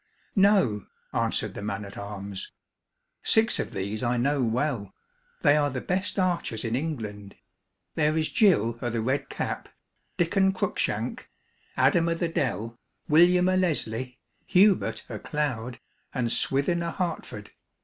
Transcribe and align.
"No," 0.35 0.87
answered 1.13 1.53
the 1.53 1.61
man 1.61 1.85
at 1.85 1.95
arms. 1.95 2.51
"Six 3.21 3.59
of 3.59 3.71
these 3.71 4.01
I 4.01 4.17
know 4.17 4.43
well. 4.43 4.95
They 5.43 5.55
are 5.55 5.69
the 5.69 5.79
best 5.79 6.17
archers 6.17 6.65
in 6.65 6.75
England. 6.75 7.35
There 7.93 8.17
is 8.17 8.27
Gill 8.29 8.79
o' 8.81 8.89
the 8.89 8.99
Red 8.99 9.29
Cap, 9.29 9.69
Diccon 10.17 10.53
Cruikshank, 10.53 11.29
Adam 11.77 12.09
o' 12.09 12.15
the 12.15 12.29
Dell, 12.29 12.79
William 13.07 13.47
o' 13.47 13.53
Leslie, 13.53 14.17
Hubert 14.47 15.03
o' 15.07 15.19
Cloud, 15.19 15.79
and 16.15 16.31
Swithin 16.31 16.81
o'Hertford. 16.81 17.51